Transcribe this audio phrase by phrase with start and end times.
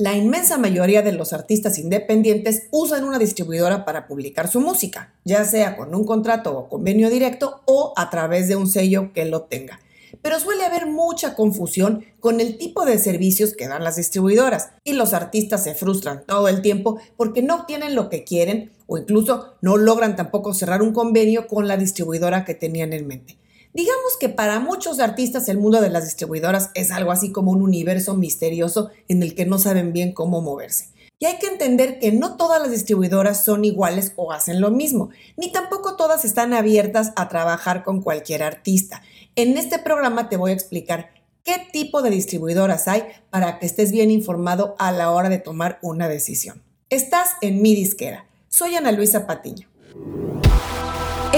[0.00, 5.44] La inmensa mayoría de los artistas independientes usan una distribuidora para publicar su música, ya
[5.44, 9.42] sea con un contrato o convenio directo o a través de un sello que lo
[9.42, 9.78] tenga.
[10.22, 14.94] Pero suele haber mucha confusión con el tipo de servicios que dan las distribuidoras y
[14.94, 19.52] los artistas se frustran todo el tiempo porque no obtienen lo que quieren o incluso
[19.60, 23.36] no logran tampoco cerrar un convenio con la distribuidora que tenían en mente.
[23.72, 27.62] Digamos que para muchos artistas el mundo de las distribuidoras es algo así como un
[27.62, 30.88] universo misterioso en el que no saben bien cómo moverse.
[31.20, 35.10] Y hay que entender que no todas las distribuidoras son iguales o hacen lo mismo,
[35.36, 39.02] ni tampoco todas están abiertas a trabajar con cualquier artista.
[39.36, 41.10] En este programa te voy a explicar
[41.44, 45.78] qué tipo de distribuidoras hay para que estés bien informado a la hora de tomar
[45.82, 46.62] una decisión.
[46.88, 48.26] Estás en mi disquera.
[48.48, 49.68] Soy Ana Luisa Patiño.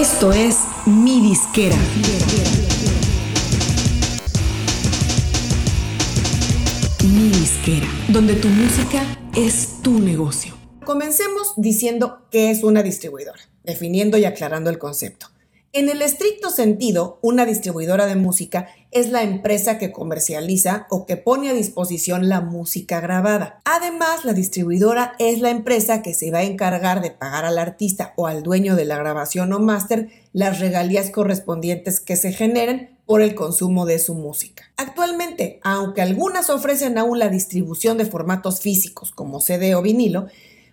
[0.02, 1.76] Esto es Mi Disquera.
[7.04, 9.04] Mi Disquera, donde tu música
[9.36, 10.54] es tu negocio.
[10.84, 15.31] Comencemos diciendo qué es una distribuidora, definiendo y aclarando el concepto.
[15.74, 21.16] En el estricto sentido, una distribuidora de música es la empresa que comercializa o que
[21.16, 23.62] pone a disposición la música grabada.
[23.64, 28.12] Además, la distribuidora es la empresa que se va a encargar de pagar al artista
[28.16, 33.22] o al dueño de la grabación o máster las regalías correspondientes que se generen por
[33.22, 34.64] el consumo de su música.
[34.76, 40.26] Actualmente, aunque algunas ofrecen aún la distribución de formatos físicos como CD o vinilo,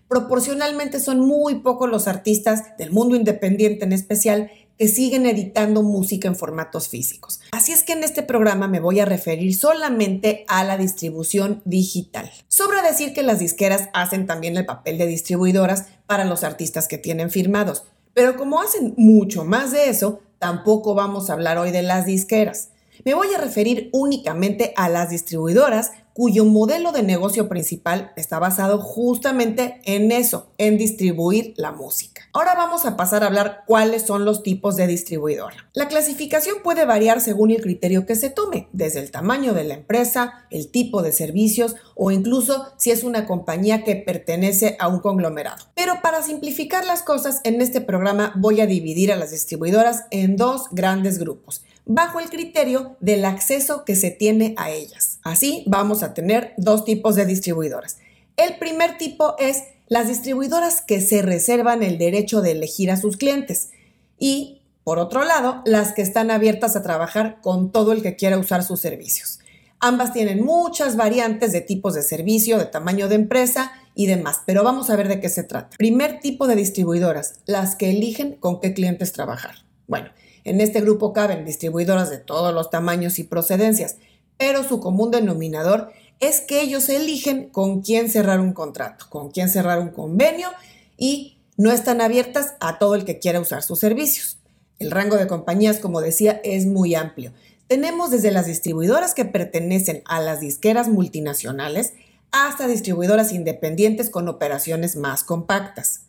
[0.09, 6.30] proporcionalmente son muy pocos los artistas del mundo independiente en especial que siguen editando música
[6.30, 7.41] en formatos físicos.
[7.52, 12.31] Así es que en este programa me voy a referir solamente a la distribución digital.
[12.47, 16.97] Sobra decir que las disqueras hacen también el papel de distribuidoras para los artistas que
[16.97, 21.81] tienen firmados, pero como hacen mucho más de eso, tampoco vamos a hablar hoy de
[21.81, 22.69] las disqueras.
[23.03, 28.81] Me voy a referir únicamente a las distribuidoras cuyo modelo de negocio principal está basado
[28.81, 32.23] justamente en eso, en distribuir la música.
[32.34, 35.70] Ahora vamos a pasar a hablar cuáles son los tipos de distribuidora.
[35.71, 39.76] La clasificación puede variar según el criterio que se tome, desde el tamaño de la
[39.76, 44.99] empresa, el tipo de servicios o incluso si es una compañía que pertenece a un
[44.99, 45.67] conglomerado.
[45.73, 50.36] Pero para simplificar las cosas, en este programa voy a dividir a las distribuidoras en
[50.36, 55.20] dos grandes grupos bajo el criterio del acceso que se tiene a ellas.
[55.23, 57.98] Así vamos a tener dos tipos de distribuidoras.
[58.38, 63.17] El primer tipo es las distribuidoras que se reservan el derecho de elegir a sus
[63.17, 63.72] clientes
[64.20, 68.38] y, por otro lado, las que están abiertas a trabajar con todo el que quiera
[68.38, 69.39] usar sus servicios.
[69.80, 74.64] Ambas tienen muchas variantes de tipos de servicio, de tamaño de empresa y demás, pero
[74.64, 75.76] vamos a ver de qué se trata.
[75.78, 79.55] Primer tipo de distribuidoras, las que eligen con qué clientes trabajar.
[79.88, 80.11] Bueno,
[80.44, 83.98] en este grupo caben distribuidoras de todos los tamaños y procedencias,
[84.38, 89.49] pero su común denominador es que ellos eligen con quién cerrar un contrato, con quién
[89.49, 90.49] cerrar un convenio
[90.98, 94.38] y no están abiertas a todo el que quiera usar sus servicios.
[94.80, 97.33] El rango de compañías, como decía, es muy amplio.
[97.67, 101.94] Tenemos desde las distribuidoras que pertenecen a las disqueras multinacionales
[102.32, 106.02] hasta distribuidoras independientes con operaciones más compactas.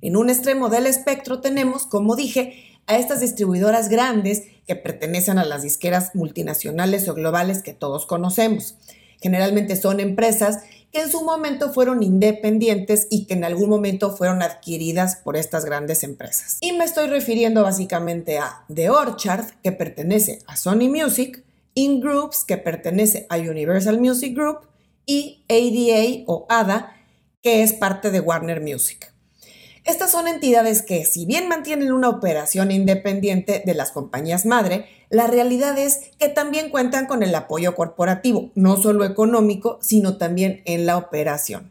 [0.00, 5.44] En un extremo del espectro tenemos, como dije, a estas distribuidoras grandes que pertenecen a
[5.44, 8.76] las disqueras multinacionales o globales que todos conocemos.
[9.20, 10.60] Generalmente son empresas
[10.92, 15.64] que en su momento fueron independientes y que en algún momento fueron adquiridas por estas
[15.64, 16.58] grandes empresas.
[16.60, 21.42] Y me estoy refiriendo básicamente a The Orchard, que pertenece a Sony Music,
[21.74, 24.60] In Groups, que pertenece a Universal Music Group,
[25.04, 26.94] y ADA o ADA,
[27.42, 29.13] que es parte de Warner Music.
[29.84, 35.26] Estas son entidades que, si bien mantienen una operación independiente de las compañías madre, la
[35.26, 40.86] realidad es que también cuentan con el apoyo corporativo, no solo económico, sino también en
[40.86, 41.70] la operación.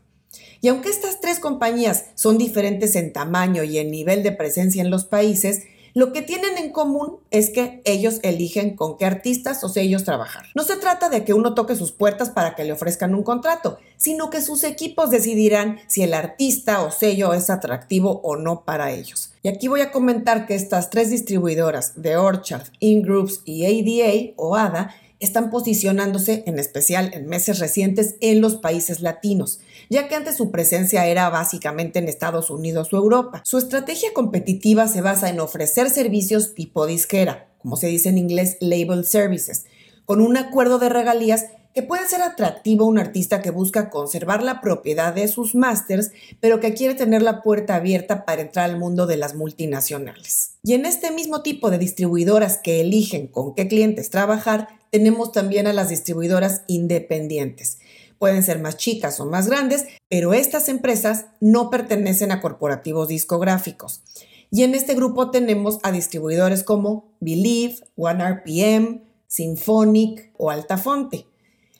[0.61, 4.91] Y aunque estas tres compañías son diferentes en tamaño y en nivel de presencia en
[4.91, 9.69] los países, lo que tienen en común es que ellos eligen con qué artistas o
[9.69, 10.45] sellos trabajar.
[10.55, 13.77] No se trata de que uno toque sus puertas para que le ofrezcan un contrato,
[13.97, 18.91] sino que sus equipos decidirán si el artista o sello es atractivo o no para
[18.91, 19.33] ellos.
[19.43, 24.55] Y aquí voy a comentar que estas tres distribuidoras de Orchard, InGroups y ADA o
[24.55, 29.59] ADA están posicionándose en especial en meses recientes en los países latinos,
[29.89, 33.41] ya que antes su presencia era básicamente en Estados Unidos o Europa.
[33.45, 38.57] Su estrategia competitiva se basa en ofrecer servicios tipo disquera, como se dice en inglés
[38.59, 39.65] label services,
[40.05, 44.43] con un acuerdo de regalías que puede ser atractivo a un artista que busca conservar
[44.43, 48.77] la propiedad de sus másters, pero que quiere tener la puerta abierta para entrar al
[48.77, 50.51] mundo de las multinacionales.
[50.63, 55.65] Y en este mismo tipo de distribuidoras que eligen con qué clientes trabajar, tenemos también
[55.65, 57.79] a las distribuidoras independientes.
[58.19, 64.01] pueden ser más chicas o más grandes, pero estas empresas no pertenecen a corporativos discográficos.
[64.49, 71.25] Y en este grupo tenemos a distribuidores como Believe, OneRPM, Symphonic o Altafonte.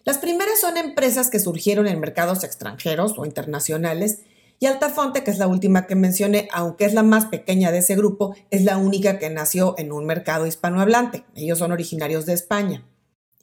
[0.06, 4.20] Las primeras son empresas que surgieron en mercados extranjeros o internacionales
[4.60, 7.96] y Altafonte, que es la última que mencioné, aunque es la más pequeña de ese
[7.96, 11.24] grupo, es la única que nació en un mercado hispanohablante.
[11.36, 12.86] Ellos son originarios de España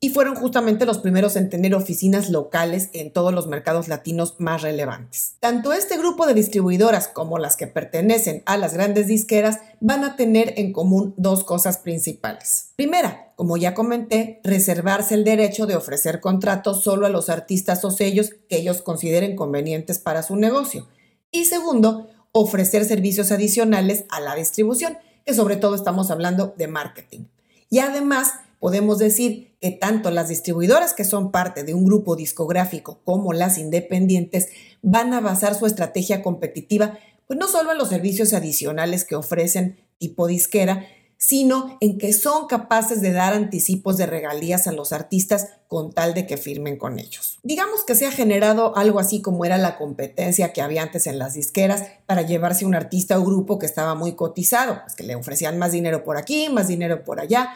[0.03, 4.63] y fueron justamente los primeros en tener oficinas locales en todos los mercados latinos más
[4.63, 5.35] relevantes.
[5.41, 10.17] Tanto este grupo de distribuidoras como las que pertenecen a las grandes disqueras van a
[10.17, 12.73] tener en común dos cosas principales.
[12.77, 17.91] Primera, como ya comenté, reservarse el derecho de ofrecer contratos solo a los artistas o
[17.91, 20.89] sellos que ellos consideren convenientes para su negocio.
[21.31, 27.27] Y segundo, ofrecer servicios adicionales a la distribución, que sobre todo estamos hablando de marketing.
[27.69, 33.01] Y además, podemos decir que tanto las distribuidoras que son parte de un grupo discográfico
[33.05, 34.51] como las independientes
[34.83, 36.99] van a basar su estrategia competitiva
[37.31, 40.85] pues no solo en los servicios adicionales que ofrecen tipo disquera,
[41.17, 46.13] sino en que son capaces de dar anticipos de regalías a los artistas con tal
[46.13, 47.39] de que firmen con ellos.
[47.45, 51.21] Digamos que se ha generado algo así como era la competencia que había antes en
[51.21, 55.15] las disqueras para llevarse un artista o grupo que estaba muy cotizado, pues que le
[55.15, 57.51] ofrecían más dinero por aquí, más dinero por allá,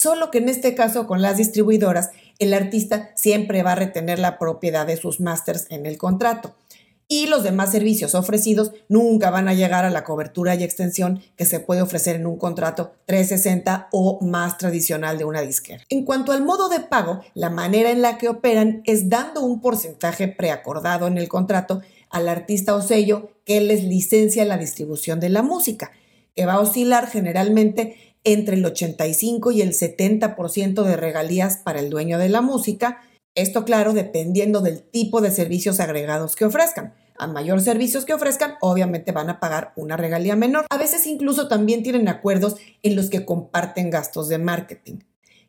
[0.00, 4.38] Solo que en este caso con las distribuidoras, el artista siempre va a retener la
[4.38, 6.54] propiedad de sus másters en el contrato.
[7.08, 11.44] Y los demás servicios ofrecidos nunca van a llegar a la cobertura y extensión que
[11.44, 15.82] se puede ofrecer en un contrato 360 o más tradicional de una disquera.
[15.88, 19.60] En cuanto al modo de pago, la manera en la que operan es dando un
[19.60, 25.30] porcentaje preacordado en el contrato al artista o sello que les licencia la distribución de
[25.30, 25.90] la música,
[26.36, 31.90] que va a oscilar generalmente entre el 85 y el 70% de regalías para el
[31.90, 33.02] dueño de la música,
[33.34, 36.94] esto claro dependiendo del tipo de servicios agregados que ofrezcan.
[37.16, 40.66] A mayor servicios que ofrezcan, obviamente van a pagar una regalía menor.
[40.70, 45.00] A veces incluso también tienen acuerdos en los que comparten gastos de marketing.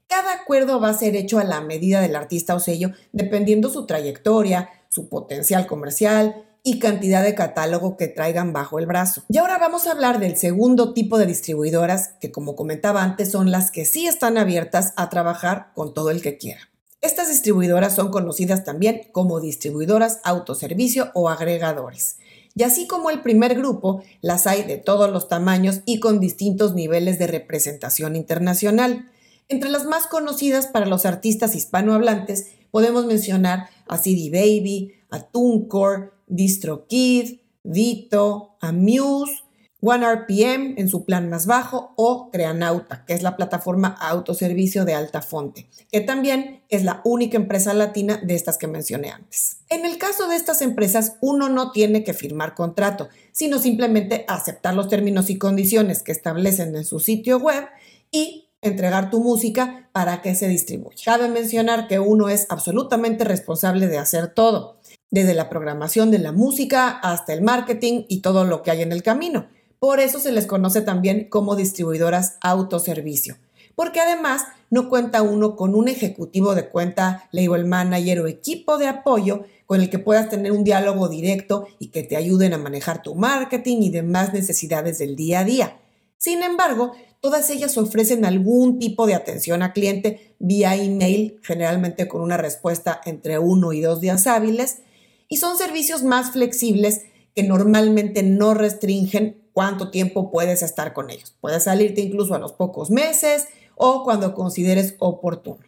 [0.07, 3.85] Cada acuerdo va a ser hecho a la medida del artista o sello, dependiendo su
[3.85, 9.23] trayectoria, su potencial comercial, y cantidad de catálogo que traigan bajo el brazo.
[9.29, 13.51] Y ahora vamos a hablar del segundo tipo de distribuidoras, que como comentaba antes son
[13.51, 16.69] las que sí están abiertas a trabajar con todo el que quiera.
[17.01, 22.17] Estas distribuidoras son conocidas también como distribuidoras autoservicio o agregadores.
[22.55, 26.73] Y así como el primer grupo, las hay de todos los tamaños y con distintos
[26.73, 29.09] niveles de representación internacional.
[29.47, 36.11] Entre las más conocidas para los artistas hispanohablantes podemos mencionar a CD Baby, a TuneCore,
[36.27, 39.43] DistroKid, Vito, Amuse,
[39.81, 45.21] OneRPM en su plan más bajo o Creanauta, que es la plataforma autoservicio de alta
[45.21, 49.57] fonte, que también es la única empresa latina de estas que mencioné antes.
[49.69, 54.73] En el caso de estas empresas, uno no tiene que firmar contrato, sino simplemente aceptar
[54.73, 57.65] los términos y condiciones que establecen en su sitio web
[58.11, 61.03] y entregar tu música para que se distribuya.
[61.05, 64.78] Cabe mencionar que uno es absolutamente responsable de hacer todo
[65.11, 68.91] desde la programación de la música hasta el marketing y todo lo que hay en
[68.91, 69.47] el camino.
[69.79, 73.37] Por eso se les conoce también como distribuidoras autoservicio,
[73.75, 78.87] porque además no cuenta uno con un ejecutivo de cuenta, label manager o equipo de
[78.87, 83.01] apoyo con el que puedas tener un diálogo directo y que te ayuden a manejar
[83.01, 85.77] tu marketing y demás necesidades del día a día.
[86.17, 92.21] Sin embargo, todas ellas ofrecen algún tipo de atención a cliente vía email, generalmente con
[92.21, 94.79] una respuesta entre uno y dos días hábiles,
[95.29, 97.03] y son servicios más flexibles
[97.35, 101.35] que normalmente no restringen cuánto tiempo puedes estar con ellos.
[101.39, 105.59] Puedes salirte incluso a los pocos meses o cuando consideres oportuno.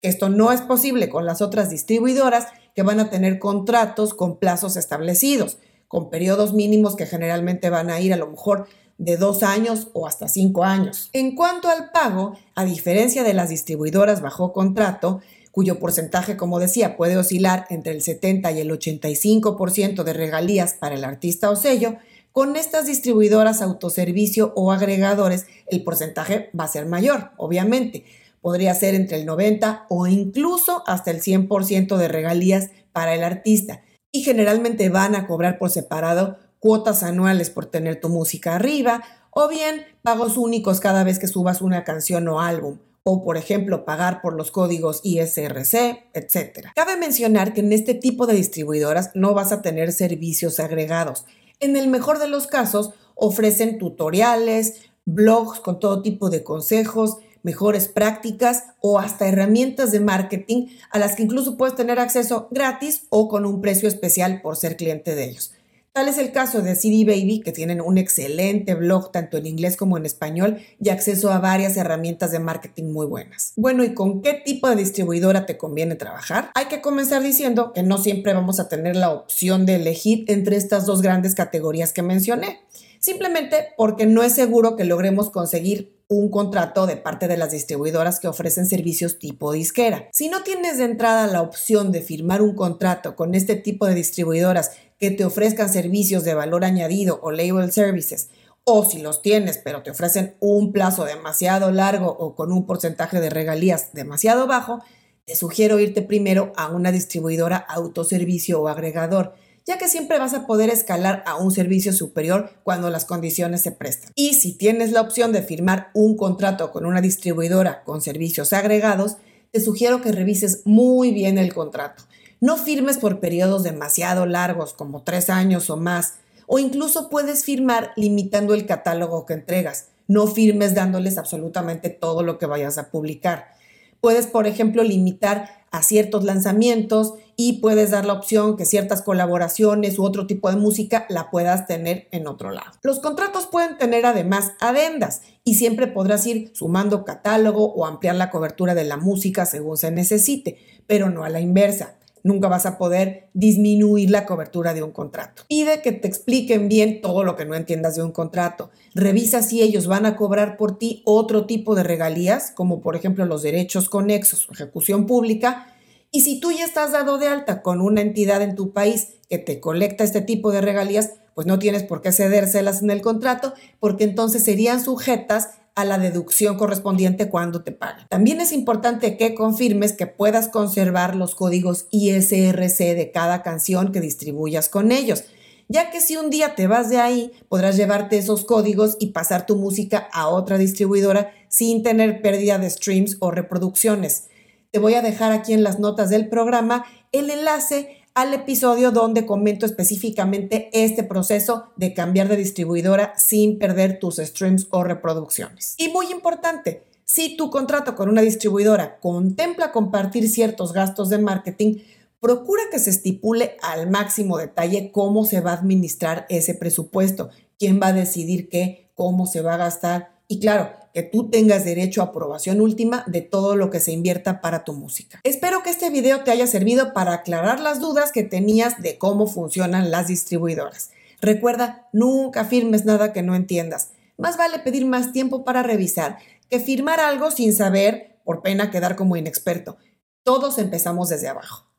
[0.00, 4.76] Esto no es posible con las otras distribuidoras que van a tener contratos con plazos
[4.76, 8.66] establecidos, con periodos mínimos que generalmente van a ir a lo mejor
[8.98, 11.10] de dos años o hasta cinco años.
[11.12, 15.20] En cuanto al pago, a diferencia de las distribuidoras bajo contrato,
[15.52, 20.94] cuyo porcentaje, como decía, puede oscilar entre el 70 y el 85% de regalías para
[20.94, 21.96] el artista o sello,
[22.32, 28.04] con estas distribuidoras autoservicio o agregadores el porcentaje va a ser mayor, obviamente.
[28.40, 33.82] Podría ser entre el 90 o incluso hasta el 100% de regalías para el artista.
[34.10, 39.48] Y generalmente van a cobrar por separado cuotas anuales por tener tu música arriba o
[39.48, 44.20] bien pagos únicos cada vez que subas una canción o álbum o, por ejemplo, pagar
[44.22, 46.68] por los códigos ISRC, etc.
[46.74, 51.24] Cabe mencionar que en este tipo de distribuidoras no vas a tener servicios agregados.
[51.60, 57.88] En el mejor de los casos, ofrecen tutoriales, blogs con todo tipo de consejos, mejores
[57.88, 63.28] prácticas o hasta herramientas de marketing a las que incluso puedes tener acceso gratis o
[63.28, 65.52] con un precio especial por ser cliente de ellos.
[65.94, 69.76] Tal es el caso de CD Baby, que tienen un excelente blog tanto en inglés
[69.76, 73.52] como en español y acceso a varias herramientas de marketing muy buenas.
[73.56, 76.50] Bueno, ¿y con qué tipo de distribuidora te conviene trabajar?
[76.54, 80.56] Hay que comenzar diciendo que no siempre vamos a tener la opción de elegir entre
[80.56, 82.60] estas dos grandes categorías que mencioné,
[82.98, 88.20] simplemente porque no es seguro que logremos conseguir un contrato de parte de las distribuidoras
[88.20, 90.08] que ofrecen servicios tipo disquera.
[90.12, 93.94] Si no tienes de entrada la opción de firmar un contrato con este tipo de
[93.94, 94.72] distribuidoras
[95.02, 98.28] que te ofrezcan servicios de valor añadido o label services,
[98.62, 103.20] o si los tienes pero te ofrecen un plazo demasiado largo o con un porcentaje
[103.20, 104.80] de regalías demasiado bajo,
[105.24, 109.34] te sugiero irte primero a una distribuidora autoservicio o agregador
[109.66, 113.72] ya que siempre vas a poder escalar a un servicio superior cuando las condiciones se
[113.72, 114.12] prestan.
[114.14, 119.16] Y si tienes la opción de firmar un contrato con una distribuidora con servicios agregados,
[119.50, 122.04] te sugiero que revises muy bien el contrato.
[122.42, 126.14] No firmes por periodos demasiado largos, como tres años o más,
[126.48, 129.90] o incluso puedes firmar limitando el catálogo que entregas.
[130.08, 133.52] No firmes dándoles absolutamente todo lo que vayas a publicar.
[134.00, 139.96] Puedes, por ejemplo, limitar a ciertos lanzamientos y puedes dar la opción que ciertas colaboraciones
[140.00, 142.72] u otro tipo de música la puedas tener en otro lado.
[142.82, 148.30] Los contratos pueden tener además adendas y siempre podrás ir sumando catálogo o ampliar la
[148.30, 150.58] cobertura de la música según se necesite,
[150.88, 155.42] pero no a la inversa nunca vas a poder disminuir la cobertura de un contrato.
[155.48, 158.70] Pide que te expliquen bien todo lo que no entiendas de un contrato.
[158.94, 163.24] Revisa si ellos van a cobrar por ti otro tipo de regalías, como por ejemplo
[163.26, 165.66] los derechos conexos o ejecución pública.
[166.10, 169.38] Y si tú ya estás dado de alta con una entidad en tu país que
[169.38, 173.54] te colecta este tipo de regalías, pues no tienes por qué cedérselas en el contrato,
[173.80, 178.06] porque entonces serían sujetas a la deducción correspondiente cuando te paguen.
[178.08, 184.00] También es importante que confirmes que puedas conservar los códigos ISRC de cada canción que
[184.00, 185.24] distribuyas con ellos,
[185.68, 189.46] ya que si un día te vas de ahí, podrás llevarte esos códigos y pasar
[189.46, 194.28] tu música a otra distribuidora sin tener pérdida de streams o reproducciones.
[194.70, 199.26] Te voy a dejar aquí en las notas del programa el enlace al episodio donde
[199.26, 205.74] comento específicamente este proceso de cambiar de distribuidora sin perder tus streams o reproducciones.
[205.78, 211.78] Y muy importante, si tu contrato con una distribuidora contempla compartir ciertos gastos de marketing,
[212.20, 217.80] procura que se estipule al máximo detalle cómo se va a administrar ese presupuesto, quién
[217.82, 222.02] va a decidir qué, cómo se va a gastar y claro, que tú tengas derecho
[222.02, 225.20] a aprobación última de todo lo que se invierta para tu música.
[225.24, 229.26] Espero que este video te haya servido para aclarar las dudas que tenías de cómo
[229.26, 230.90] funcionan las distribuidoras.
[231.20, 233.90] Recuerda, nunca firmes nada que no entiendas.
[234.18, 236.18] Más vale pedir más tiempo para revisar
[236.50, 239.78] que firmar algo sin saber por pena quedar como inexperto.
[240.22, 241.71] Todos empezamos desde abajo.